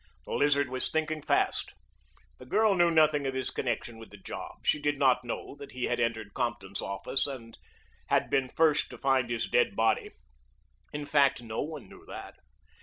The 0.25 0.31
Lizard 0.33 0.67
was 0.67 0.89
thinking 0.89 1.21
fast. 1.21 1.75
The 2.39 2.45
girl 2.47 2.73
knew 2.73 2.89
nothing 2.89 3.27
of 3.27 3.35
his 3.35 3.51
connection 3.51 3.99
with 3.99 4.09
the 4.09 4.17
job. 4.17 4.65
She 4.65 4.81
did 4.81 4.97
not 4.97 5.23
know 5.23 5.55
that 5.59 5.73
he 5.73 5.83
had 5.83 5.99
entered 5.99 6.33
Compton's 6.33 6.81
office 6.81 7.27
and 7.27 7.55
had 8.07 8.27
been 8.27 8.49
first 8.49 8.89
to 8.89 8.97
find 8.97 9.29
his 9.29 9.45
dead 9.45 9.75
body; 9.75 10.09
in 10.91 11.05
fact, 11.05 11.43
no 11.43 11.61
one 11.61 11.87
knew 11.87 12.03
that. 12.07 12.33